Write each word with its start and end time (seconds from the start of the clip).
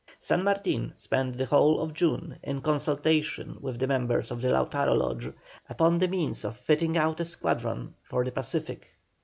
San 0.17 0.43
Martin 0.43 0.91
spent 0.95 1.37
the 1.37 1.45
whole 1.45 1.79
of 1.79 1.93
June 1.93 2.39
in 2.41 2.59
consultation 2.59 3.59
with 3.61 3.77
the 3.77 3.85
members 3.85 4.31
of 4.31 4.41
the 4.41 4.47
Lautaro 4.49 4.97
Lodge, 4.97 5.31
upon 5.69 5.99
the 5.99 6.07
means 6.07 6.43
of 6.43 6.57
fitting 6.57 6.97
out 6.97 7.19
a 7.19 7.25
squadron 7.25 7.93
for 8.01 8.25
the 8.25 8.31
Pacific. 8.31 8.97